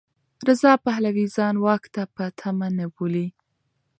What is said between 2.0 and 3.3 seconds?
په تمه نه بولي.